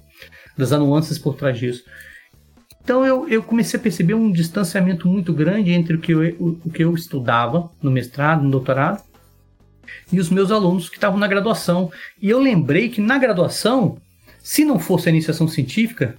[0.57, 1.85] das nuances por trás disso.
[2.83, 6.59] Então eu, eu comecei a perceber um distanciamento muito grande entre o que, eu, o,
[6.65, 9.01] o que eu estudava no mestrado, no doutorado,
[10.11, 11.89] e os meus alunos que estavam na graduação.
[12.21, 13.97] E eu lembrei que na graduação,
[14.37, 16.17] se não fosse a iniciação científica,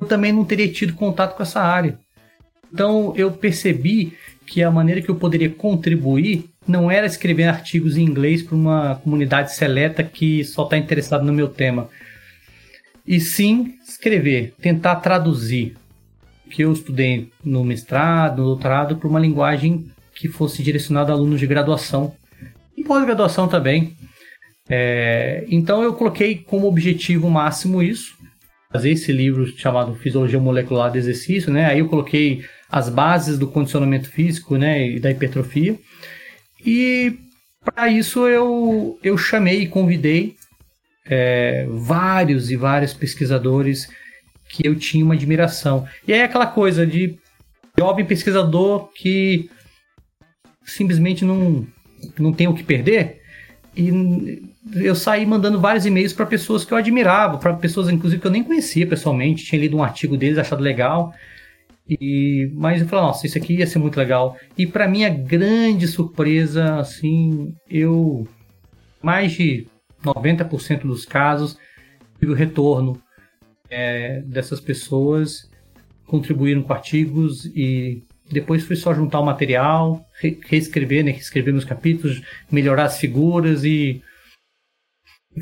[0.00, 2.02] eu também não teria tido contato com essa área.
[2.74, 8.02] Então eu percebi que a maneira que eu poderia contribuir não era escrever artigos em
[8.02, 11.88] inglês para uma comunidade seleta que só está interessada no meu tema,
[13.06, 15.76] e sim escrever, tentar traduzir
[16.46, 21.14] o que eu estudei no mestrado, no doutorado, para uma linguagem que fosse direcionada a
[21.14, 22.14] alunos de graduação
[22.76, 23.94] e pós-graduação também.
[24.68, 28.16] É, então eu coloquei como objetivo máximo isso,
[28.72, 31.66] fazer esse livro chamado Fisiologia Molecular do Exercício, né?
[31.66, 35.78] Aí eu coloquei as bases do condicionamento físico né, e da hipertrofia.
[36.64, 37.18] E
[37.64, 40.36] para isso eu, eu chamei e convidei
[41.06, 43.88] é, vários e vários pesquisadores
[44.48, 45.86] que eu tinha uma admiração.
[46.06, 47.18] E é aquela coisa de
[47.78, 49.50] jovem pesquisador que
[50.64, 51.66] simplesmente não,
[52.18, 53.20] não tem o que perder.
[53.76, 54.42] E
[54.76, 58.30] eu saí mandando vários e-mails para pessoas que eu admirava, para pessoas inclusive que eu
[58.30, 61.12] nem conhecia pessoalmente, tinha lido um artigo deles, achado legal.
[61.88, 64.36] E, mas eu falei, nossa, isso aqui ia ser muito legal.
[64.56, 68.26] E para minha grande surpresa, assim, eu
[69.02, 69.66] mais de
[70.02, 71.58] 90% dos casos
[72.18, 73.00] tive o retorno
[73.68, 75.50] é, dessas pessoas
[76.06, 80.04] contribuíram com artigos e depois foi só juntar o material,
[80.48, 84.02] reescrever, né, reescrever meus capítulos, melhorar as figuras e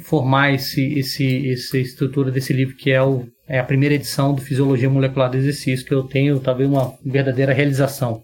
[0.01, 4.41] formar esse, esse, essa estrutura desse livro que é, o, é a primeira edição do
[4.41, 8.23] Fisiologia Molecular do Exercício, que eu tenho talvez uma verdadeira realização.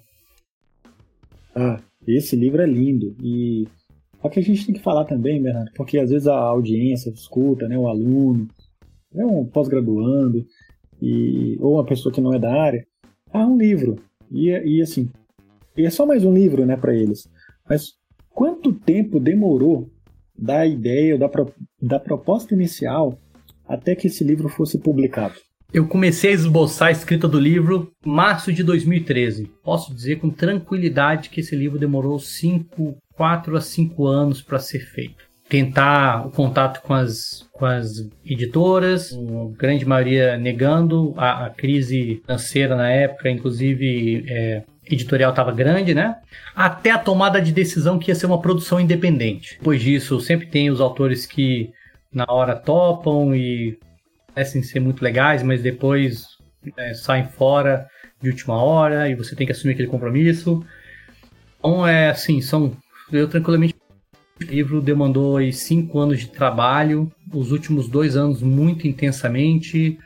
[1.54, 3.66] Ah, esse livro é lindo e
[4.20, 7.68] só que a gente tem que falar também, Bernardo, porque às vezes a audiência escuta,
[7.68, 8.48] né, o aluno,
[9.14, 10.44] é um pós-graduando
[11.00, 12.84] e ou uma pessoa que não é da área,
[13.32, 13.96] ah, um livro
[14.30, 15.08] e, e assim,
[15.76, 17.28] e é só mais um livro, né, para eles.
[17.68, 17.92] Mas
[18.30, 19.90] quanto tempo demorou
[20.38, 23.18] da ideia, da, pro, da proposta inicial,
[23.68, 25.34] até que esse livro fosse publicado?
[25.70, 29.50] Eu comecei a esboçar a escrita do livro em março de 2013.
[29.62, 34.78] Posso dizer com tranquilidade que esse livro demorou 5, 4 a 5 anos para ser
[34.78, 35.28] feito.
[35.46, 42.22] Tentar o contato com as, com as editoras, a grande maioria negando a, a crise
[42.24, 44.62] financeira na época, inclusive é,
[44.94, 46.16] editorial estava grande, né?
[46.54, 49.56] Até a tomada de decisão que ia ser uma produção independente.
[49.58, 51.70] Depois disso, sempre tem os autores que
[52.12, 53.78] na hora topam e
[54.34, 56.26] parecem ser muito legais, mas depois
[56.76, 57.88] é, saem fora
[58.20, 60.64] de última hora e você tem que assumir aquele compromisso.
[61.58, 62.76] Então é assim, são
[63.12, 63.74] eu tranquilamente
[64.40, 69.98] o livro demandou aí cinco anos de trabalho, os últimos dois anos muito intensamente.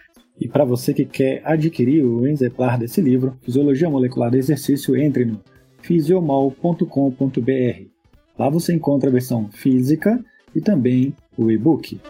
[0.42, 5.24] E para você que quer adquirir o exemplar desse livro, Fisiologia Molecular do Exercício, entre
[5.24, 5.40] no
[5.82, 7.86] fisiomol.com.br.
[8.36, 10.18] Lá você encontra a versão física
[10.52, 12.00] e também o e-book.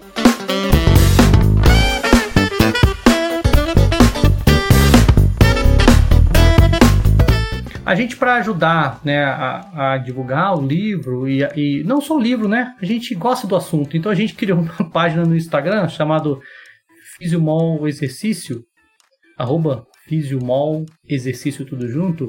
[7.84, 12.20] A gente, para ajudar né, a, a, divulgar o livro, e, e, não só o
[12.20, 12.74] livro, né?
[12.80, 13.94] A gente gosta do assunto.
[13.94, 16.40] Então a gente criou uma página no Instagram chamado
[17.22, 18.64] Fisiomol Exercício,
[19.38, 22.26] arroba Fisiomol Exercício tudo junto,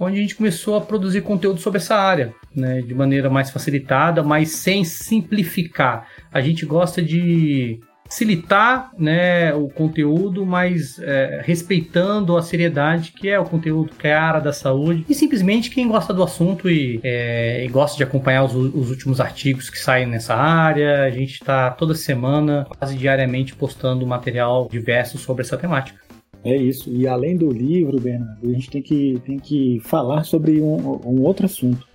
[0.00, 4.22] onde a gente começou a produzir conteúdo sobre essa área, né, de maneira mais facilitada,
[4.22, 6.08] mas sem simplificar.
[6.32, 7.78] A gente gosta de
[8.12, 14.12] facilitar né, o conteúdo, mas é, respeitando a seriedade que é o conteúdo, que é
[14.40, 15.04] da saúde.
[15.08, 19.20] E simplesmente quem gosta do assunto e, é, e gosta de acompanhar os, os, últimos
[19.20, 25.16] artigos que saem nessa área, a gente está toda semana, quase diariamente, postando material diverso
[25.18, 25.98] sobre essa temática.
[26.44, 26.90] É isso.
[26.90, 31.22] E além do livro, Bernardo, a gente tem que, tem que falar sobre um, um
[31.22, 31.86] outro assunto.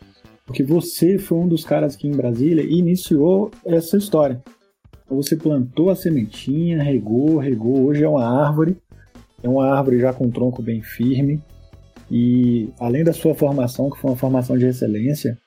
[0.45, 4.41] Porque você foi um dos caras que em Brasília iniciou essa história.
[5.09, 7.85] Você plantou a sementinha, regou, regou.
[7.85, 8.77] Hoje é uma árvore.
[9.41, 11.41] É uma árvore já com um tronco bem firme.
[12.11, 15.37] E além da sua formação, que foi uma formação de excelência,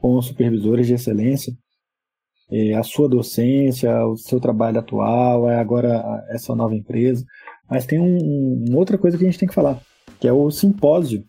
[0.00, 1.52] com supervisores de excelência,
[2.50, 7.24] é, a sua docência, o seu trabalho atual, é agora essa nova empresa.
[7.68, 9.80] Mas tem um, uma outra coisa que a gente tem que falar,
[10.18, 11.24] que é o simpósio.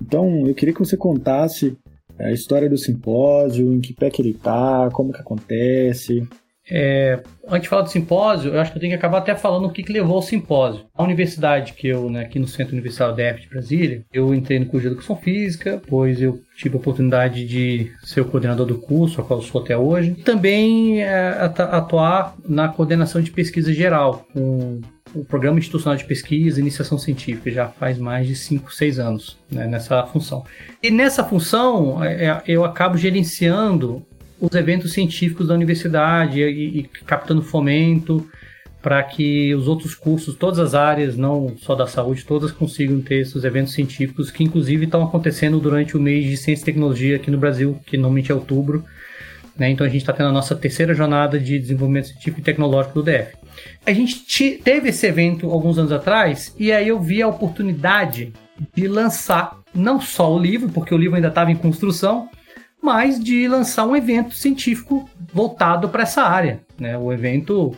[0.00, 1.76] Então, eu queria que você contasse
[2.18, 6.26] a história do simpósio, em que pé que ele está, como que acontece,
[6.70, 9.66] é, antes de falar do simpósio, eu acho que eu tenho que acabar até falando
[9.66, 10.86] o que, que levou ao simpósio.
[10.94, 14.66] A universidade que eu, né, aqui no Centro Universitário DF de Brasília, eu entrei no
[14.66, 19.20] curso de Educação Física, pois eu tive a oportunidade de ser o coordenador do curso,
[19.20, 20.12] a qual eu sou até hoje.
[20.12, 24.80] Também é, atuar na coordenação de pesquisa geral, com
[25.14, 29.36] o Programa Institucional de Pesquisa e Iniciação Científica, já faz mais de 5, 6 anos
[29.50, 30.44] né, nessa função.
[30.82, 34.04] E nessa função, é, eu acabo gerenciando
[34.42, 38.28] os eventos científicos da universidade e, e captando fomento
[38.82, 43.20] para que os outros cursos, todas as áreas, não só da saúde, todas consigam ter
[43.20, 47.30] esses eventos científicos que inclusive estão acontecendo durante o mês de ciência e tecnologia aqui
[47.30, 48.84] no Brasil, que normalmente é outubro.
[49.56, 49.70] Né?
[49.70, 53.04] Então a gente está tendo a nossa terceira jornada de desenvolvimento científico e tecnológico do
[53.04, 53.36] DF.
[53.86, 58.32] A gente teve esse evento alguns anos atrás e aí eu vi a oportunidade
[58.74, 62.28] de lançar não só o livro, porque o livro ainda estava em construção,
[62.82, 66.60] mas de lançar um evento científico voltado para essa área.
[66.78, 66.98] Né?
[66.98, 67.74] O evento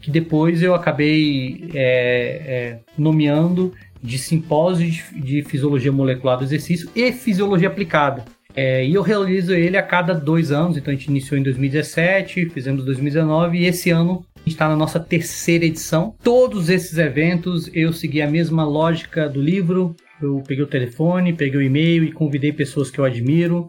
[0.00, 7.10] que depois eu acabei é, é, nomeando de simpósio de fisiologia molecular do exercício e
[7.10, 8.24] fisiologia aplicada.
[8.54, 12.48] É, e eu realizo ele a cada dois anos, então a gente iniciou em 2017,
[12.50, 16.14] fizemos 2019 e esse ano está na nossa terceira edição.
[16.22, 19.94] Todos esses eventos eu segui a mesma lógica do livro.
[20.22, 23.68] Eu peguei o telefone, peguei o e-mail e convidei pessoas que eu admiro,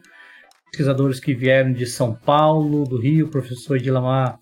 [0.78, 4.38] pesquisadores que vieram de São Paulo, do Rio, professor Dilamar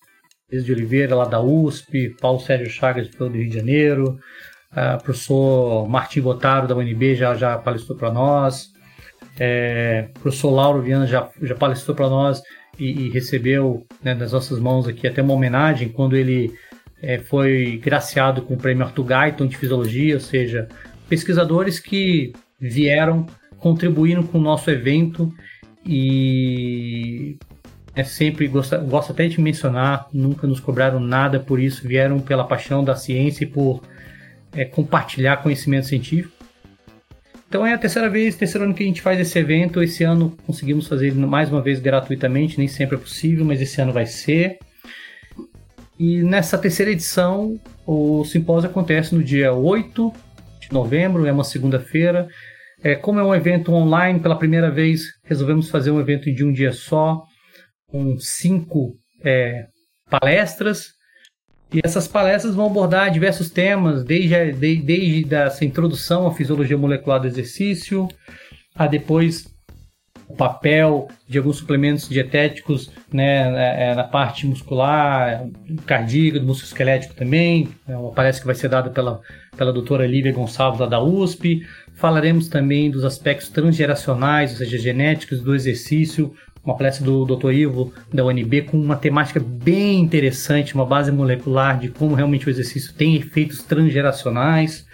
[0.52, 4.20] de Oliveira, lá da USP, Paulo Sérgio Chagas, do Rio de Janeiro,
[4.74, 8.68] uh, professor Martim Botaro, da UNB, já, já palestrou para nós,
[9.40, 12.42] é, professor Lauro Viana já, já palestrou para nós
[12.78, 16.54] e, e recebeu né, nas nossas mãos aqui até uma homenagem quando ele
[17.02, 20.68] é, foi graciado com o prêmio Arthur Guyton de Fisiologia, ou seja,
[21.10, 23.26] pesquisadores que vieram,
[23.58, 25.34] contribuíram com o nosso evento
[25.86, 27.38] e
[27.96, 32.44] é sempre gosto, gosto até de mencionar, nunca nos cobraram nada por isso, vieram pela
[32.44, 33.82] paixão da ciência e por
[34.54, 36.34] é, compartilhar conhecimento científico.
[37.48, 39.82] Então é a terceira vez, terceiro ano que a gente faz esse evento.
[39.82, 43.94] Esse ano conseguimos fazer mais uma vez gratuitamente, nem sempre é possível, mas esse ano
[43.94, 44.60] vai ser.
[45.98, 50.14] E nessa terceira edição, o simpósio acontece no dia 8
[50.60, 52.28] de novembro, é uma segunda-feira.
[52.86, 56.54] É, como é um evento online, pela primeira vez resolvemos fazer um evento de um
[56.54, 57.24] dia só,
[57.88, 59.66] com cinco é,
[60.08, 60.90] palestras.
[61.74, 67.20] E essas palestras vão abordar diversos temas, desde, de, desde essa introdução à fisiologia molecular
[67.20, 68.08] do exercício,
[68.76, 69.48] a depois
[70.28, 75.44] o papel de alguns suplementos dietéticos né, é, é, na parte muscular,
[75.88, 77.68] cardíaca, do músculo esquelético também.
[77.88, 79.22] É, parece que vai ser dado pela,
[79.56, 81.66] pela doutora Lívia Gonçalves lá da USP.
[81.96, 86.34] Falaremos também dos aspectos transgeracionais, ou seja, genéticos do exercício,
[86.64, 87.52] uma palestra do Dr.
[87.52, 92.50] Ivo da UNB com uma temática bem interessante, uma base molecular de como realmente o
[92.50, 94.86] exercício tem efeitos transgeracionais.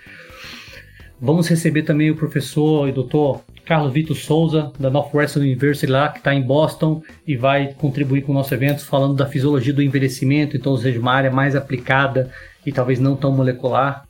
[1.19, 6.17] Vamos receber também o professor e doutor Carlos Vitor Souza, da Northwestern University lá, que
[6.17, 10.57] está em Boston e vai contribuir com o nosso evento falando da fisiologia do envelhecimento,
[10.57, 12.29] então, ou seja, uma área mais aplicada
[12.65, 14.05] e talvez não tão molecular.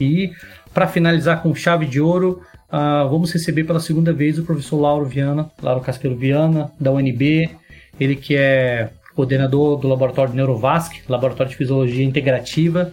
[0.00, 0.32] E,
[0.72, 5.06] para finalizar com chave de ouro, uh, vamos receber pela segunda vez o professor Lauro
[5.06, 7.50] Viana, Lauro Castelo Viana, da UNB,
[7.98, 12.92] ele que é coordenador do laboratório Neurovasc, laboratório de fisiologia integrativa,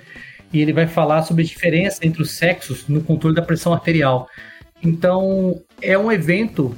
[0.52, 4.28] e ele vai falar sobre a diferença entre os sexos no controle da pressão arterial.
[4.82, 6.76] Então, é um evento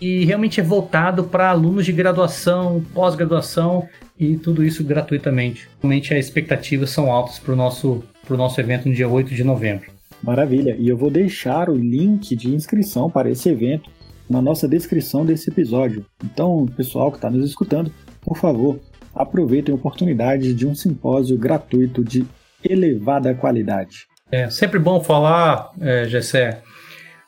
[0.00, 3.88] e realmente é voltado para alunos de graduação, pós-graduação
[4.18, 5.68] e tudo isso gratuitamente.
[5.80, 9.90] Realmente as expectativas são altas para o nosso, nosso evento no dia 8 de novembro.
[10.22, 13.90] Maravilha, e eu vou deixar o link de inscrição para esse evento
[14.28, 16.04] na nossa descrição desse episódio.
[16.24, 18.80] Então, pessoal que está nos escutando, por favor,
[19.14, 22.26] aproveitem a oportunidade de um simpósio gratuito de
[22.64, 24.06] elevada qualidade.
[24.30, 26.60] É sempre bom falar, é, Gessé,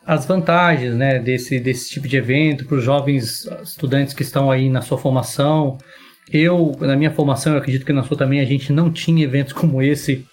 [0.05, 4.69] as vantagens né, desse, desse tipo de evento para os jovens estudantes que estão aí
[4.69, 5.79] na sua formação.
[6.33, 9.53] Eu, na minha formação, eu acredito que na sua também, a gente não tinha eventos
[9.53, 10.27] como esse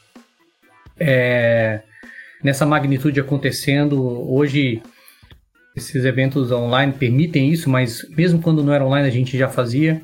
[0.99, 1.81] é,
[2.43, 4.01] nessa magnitude acontecendo.
[4.31, 4.81] Hoje,
[5.75, 10.01] esses eventos online permitem isso, mas mesmo quando não era online, a gente já fazia.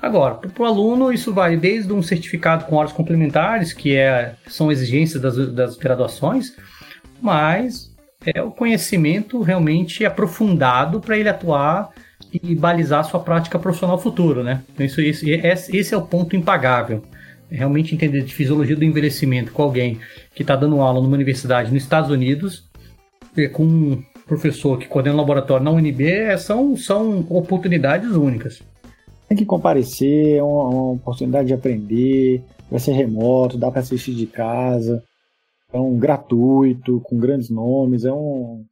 [0.00, 4.70] Agora, para o aluno, isso vai desde um certificado com horas complementares, que é, são
[4.70, 6.54] exigências das, das graduações,
[7.20, 11.90] mas é o conhecimento realmente aprofundado para ele atuar
[12.42, 14.62] e balizar sua prática profissional futuro, né?
[14.72, 17.02] Então isso, esse, esse é o ponto impagável.
[17.50, 20.00] Realmente entender de fisiologia do envelhecimento com alguém
[20.34, 22.68] que está dando aula numa universidade nos Estados Unidos,
[23.52, 28.62] com um professor que coordena um laboratório na UNB, é, são, são oportunidades únicas.
[29.28, 34.14] Tem que comparecer, é uma, uma oportunidade de aprender, vai ser remoto, dá para assistir
[34.14, 35.02] de casa.
[35.72, 38.04] É um gratuito, com grandes nomes.
[38.04, 38.64] É, um,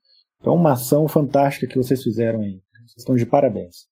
[0.45, 2.61] é uma ação fantástica que vocês fizeram aí.
[2.85, 3.87] Vocês estão de parabéns.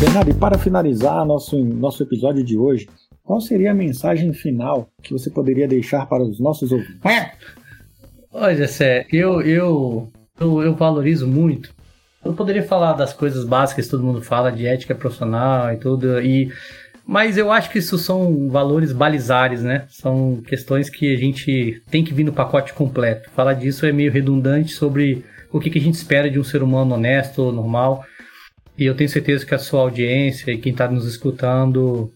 [0.00, 2.88] Bernardo, e para finalizar nosso, nosso episódio de hoje,
[3.24, 7.00] qual seria a mensagem final que você poderia deixar para os nossos ouvintes?
[8.30, 11.74] Olha, Sé, eu, eu, eu, eu valorizo muito.
[12.24, 16.20] Eu poderia falar das coisas básicas que todo mundo fala, de ética profissional e tudo,
[16.20, 16.52] e
[17.06, 19.84] mas eu acho que isso são valores balizares, né?
[19.88, 23.30] São questões que a gente tem que vir no pacote completo.
[23.30, 26.94] Falar disso é meio redundante sobre o que, a gente espera de um ser humano
[26.94, 28.04] honesto, normal.
[28.78, 32.12] E eu tenho certeza que a sua audiência e quem está nos escutando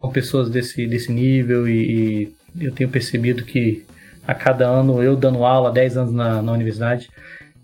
[0.00, 3.84] são pessoas desse, desse nível e, e, eu tenho percebido que
[4.26, 7.08] a cada ano, eu dando aula, 10 anos na, na universidade,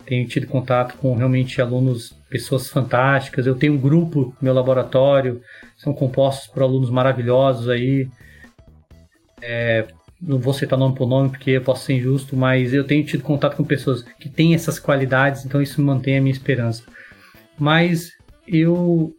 [0.06, 3.46] tenho tido contato com realmente alunos, pessoas fantásticas.
[3.46, 5.40] Eu tenho um grupo, meu laboratório,
[5.76, 8.08] são compostos por alunos maravilhosos aí.
[9.40, 9.86] É,
[10.20, 13.22] não vou citar nome por nome porque eu posso ser injusto, mas eu tenho tido
[13.22, 16.84] contato com pessoas que têm essas qualidades, então isso mantém a minha esperança.
[17.58, 18.12] Mas
[18.46, 19.16] eu,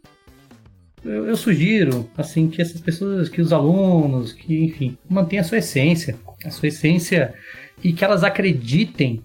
[1.04, 6.16] eu, sugiro assim que essas pessoas, que os alunos, que enfim, mantenham a sua essência,
[6.44, 7.34] a sua essência
[7.82, 9.22] e que elas acreditem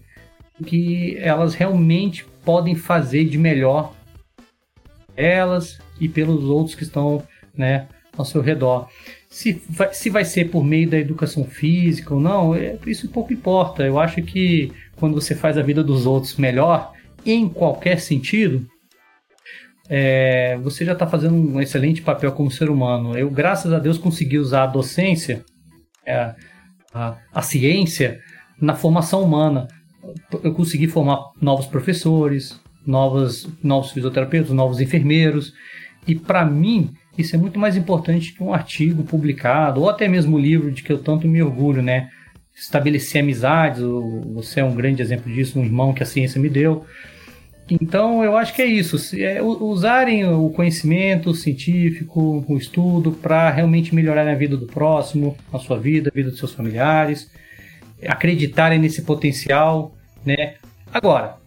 [0.66, 3.93] que elas realmente podem fazer de melhor
[5.16, 7.24] elas e pelos outros que estão
[7.55, 7.88] né,
[8.18, 8.88] ao seu redor.
[9.30, 13.34] Se vai, se vai ser por meio da educação física ou não, é, isso pouco
[13.34, 13.84] importa.
[13.84, 16.93] Eu acho que quando você faz a vida dos outros melhor,
[17.26, 18.66] em qualquer sentido,
[19.89, 23.18] é, você já está fazendo um excelente papel como ser humano.
[23.18, 25.43] Eu, graças a Deus, consegui usar a docência,
[26.05, 26.34] é,
[26.93, 28.20] a, a ciência,
[28.62, 29.68] na formação humana.
[30.43, 35.54] Eu consegui formar novos professores, novos, novos fisioterapeutas, novos enfermeiros.
[36.08, 40.38] E para mim, isso é muito mais importante que um artigo publicado, ou até mesmo
[40.38, 42.10] um livro de que eu tanto me orgulho, né?
[42.56, 43.82] Estabelecer amizades,
[44.34, 46.86] você é um grande exemplo disso, um irmão que a ciência me deu.
[47.70, 48.97] Então, eu acho que é isso.
[49.18, 55.60] É, usarem o conhecimento científico, o estudo, para realmente melhorar a vida do próximo, a
[55.60, 57.30] sua vida, a vida dos seus familiares,
[58.08, 59.95] acreditarem nesse potencial,
[60.26, 60.56] né?
[60.91, 61.38] Agora,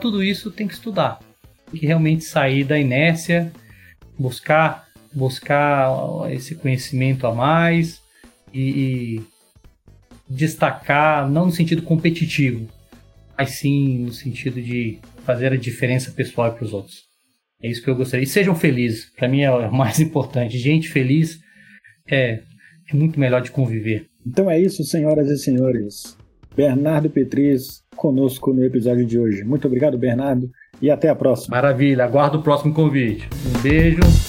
[0.00, 1.20] tudo isso tem que estudar,
[1.70, 3.52] tem que realmente sair da inércia,
[4.18, 5.90] buscar buscar
[6.30, 8.00] esse conhecimento a mais
[8.52, 9.20] e,
[10.28, 12.68] destacar, não no sentido competitivo,
[13.36, 17.08] mas sim no sentido de fazer a diferença pessoal para os outros.
[17.62, 18.24] É isso que eu gostaria.
[18.24, 19.10] E sejam felizes.
[19.16, 20.58] Para mim é o mais importante.
[20.58, 21.38] Gente feliz
[22.06, 22.42] é,
[22.88, 24.06] é muito melhor de conviver.
[24.28, 26.16] Então é isso, senhoras e senhores.
[26.54, 29.42] Bernardo Petris conosco no episódio de hoje.
[29.42, 30.50] Muito obrigado, Bernardo,
[30.82, 31.56] e até a próxima.
[31.56, 33.26] Maravilha, aguardo o próximo convite.
[33.46, 34.27] Um beijo.